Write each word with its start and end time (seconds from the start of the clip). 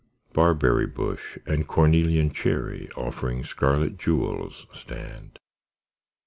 Barberry 0.33 0.87
bush 0.87 1.37
and 1.45 1.67
cornelian 1.67 2.33
cherry 2.33 2.89
Offering 2.95 3.45
scarlet 3.45 3.99
jewels 3.99 4.65
stand. 4.73 5.37